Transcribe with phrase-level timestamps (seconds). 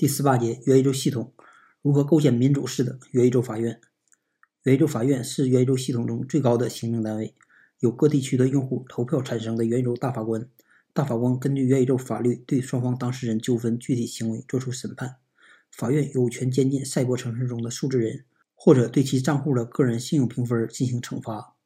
[0.00, 1.34] 第十八节元宇宙系统
[1.82, 3.78] 如何构建民主式的元宇宙法院？
[4.62, 7.34] 元宇宙法院是元宇宙系统中最高的行政单位，
[7.80, 10.48] 由各地区的用户投票产生的元宇宙大法官。
[10.94, 15.16] 大法官根据元宇宙法律对双方当事人纠纷具体行为作出审判。
[15.70, 21.56] 法院有权监禁赛博城市中的数字人，或者对其账户的个人信用评分进行惩罚。